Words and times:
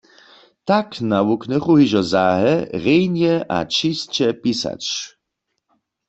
Tak 0.69 0.89
nawuknychu 1.11 1.71
hižo 1.79 2.01
zahe, 2.11 2.55
rjenje 2.81 3.33
a 3.57 3.57
čisće 3.75 4.27
pisać. 4.41 4.83